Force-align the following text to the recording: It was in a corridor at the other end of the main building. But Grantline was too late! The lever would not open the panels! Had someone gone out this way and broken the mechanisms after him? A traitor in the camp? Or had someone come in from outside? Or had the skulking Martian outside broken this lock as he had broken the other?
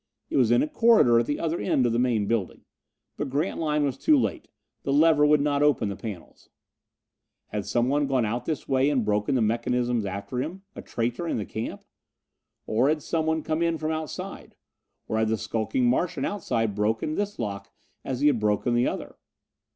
It 0.31 0.37
was 0.37 0.49
in 0.49 0.63
a 0.63 0.67
corridor 0.67 1.19
at 1.19 1.27
the 1.27 1.39
other 1.39 1.59
end 1.59 1.85
of 1.85 1.93
the 1.93 1.99
main 1.99 2.25
building. 2.25 2.61
But 3.17 3.29
Grantline 3.29 3.83
was 3.83 3.99
too 3.99 4.17
late! 4.17 4.47
The 4.81 4.91
lever 4.91 5.27
would 5.27 5.41
not 5.41 5.61
open 5.61 5.89
the 5.89 5.95
panels! 5.95 6.49
Had 7.49 7.67
someone 7.67 8.07
gone 8.07 8.25
out 8.25 8.45
this 8.45 8.67
way 8.67 8.89
and 8.89 9.05
broken 9.05 9.35
the 9.35 9.43
mechanisms 9.43 10.03
after 10.03 10.41
him? 10.41 10.63
A 10.75 10.81
traitor 10.81 11.27
in 11.27 11.37
the 11.37 11.45
camp? 11.45 11.83
Or 12.65 12.89
had 12.89 13.03
someone 13.03 13.43
come 13.43 13.61
in 13.61 13.77
from 13.77 13.91
outside? 13.91 14.55
Or 15.07 15.19
had 15.19 15.27
the 15.27 15.37
skulking 15.37 15.85
Martian 15.85 16.25
outside 16.25 16.73
broken 16.73 17.13
this 17.13 17.37
lock 17.37 17.69
as 18.03 18.21
he 18.21 18.25
had 18.25 18.39
broken 18.39 18.73
the 18.73 18.87
other? 18.87 19.17